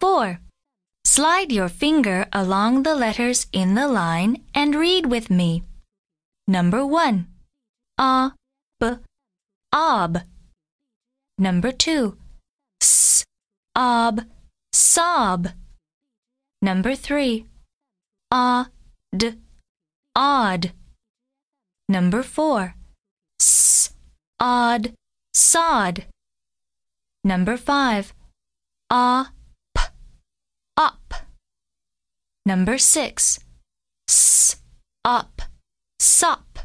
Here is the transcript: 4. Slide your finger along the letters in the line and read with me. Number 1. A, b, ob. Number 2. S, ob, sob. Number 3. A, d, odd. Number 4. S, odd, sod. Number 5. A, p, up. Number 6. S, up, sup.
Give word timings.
4. 0.00 0.40
Slide 1.04 1.52
your 1.52 1.68
finger 1.68 2.26
along 2.32 2.82
the 2.82 2.94
letters 2.94 3.46
in 3.52 3.74
the 3.74 3.88
line 3.88 4.42
and 4.54 4.74
read 4.74 5.06
with 5.06 5.30
me. 5.30 5.64
Number 6.46 6.86
1. 6.86 7.26
A, 7.98 8.32
b, 8.80 8.96
ob. 9.72 10.18
Number 11.38 11.72
2. 11.72 12.16
S, 12.80 13.24
ob, 13.76 14.22
sob. 14.72 15.48
Number 16.60 16.94
3. 16.94 17.46
A, 18.30 18.66
d, 19.14 19.34
odd. 20.16 20.72
Number 21.88 22.22
4. 22.22 22.74
S, 23.40 23.94
odd, 24.40 24.94
sod. 25.34 26.06
Number 27.24 27.56
5. 27.56 28.12
A, 28.90 29.26
p, 29.74 29.82
up. 30.76 31.14
Number 32.44 32.78
6. 32.78 33.38
S, 34.08 34.56
up, 35.04 35.42
sup. 36.00 36.58